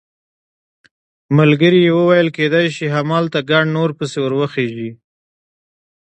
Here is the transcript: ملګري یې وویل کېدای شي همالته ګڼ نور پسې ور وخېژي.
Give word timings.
ملګري 1.37 1.79
یې 1.87 1.93
وویل 1.99 2.27
کېدای 2.37 2.67
شي 2.75 2.85
همالته 2.95 3.39
ګڼ 3.49 3.63
نور 3.75 3.89
پسې 3.97 4.17
ور 4.21 4.33
وخېژي. 4.39 4.89